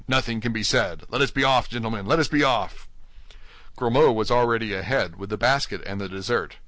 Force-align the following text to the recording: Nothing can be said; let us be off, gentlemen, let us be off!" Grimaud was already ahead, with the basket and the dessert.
Nothing 0.07 0.41
can 0.41 0.51
be 0.51 0.63
said; 0.63 1.03
let 1.09 1.21
us 1.21 1.29
be 1.29 1.43
off, 1.43 1.69
gentlemen, 1.69 2.07
let 2.07 2.17
us 2.17 2.27
be 2.27 2.41
off!" 2.43 2.87
Grimaud 3.75 4.13
was 4.15 4.31
already 4.31 4.73
ahead, 4.73 5.15
with 5.17 5.29
the 5.29 5.37
basket 5.37 5.83
and 5.85 6.01
the 6.01 6.09
dessert. 6.09 6.55